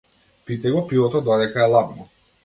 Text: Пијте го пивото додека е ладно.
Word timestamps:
Пијте 0.45 0.71
го 0.75 0.79
пивото 0.91 1.21
додека 1.27 1.61
е 1.67 1.67
ладно. 1.75 2.07